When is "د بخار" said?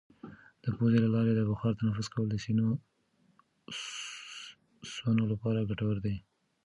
1.35-1.73